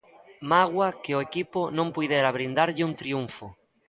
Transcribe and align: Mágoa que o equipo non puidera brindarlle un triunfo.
Mágoa 0.51 0.87
que 1.03 1.11
o 1.17 1.23
equipo 1.27 1.61
non 1.77 1.87
puidera 1.95 2.35
brindarlle 2.37 2.87
un 2.89 2.93
triunfo. 3.01 3.45